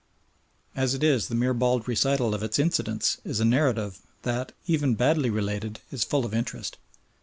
[0.75, 4.95] As it is, the mere bald recital of its incidents is a narrative that, even
[4.95, 6.79] badly related, is full of interest.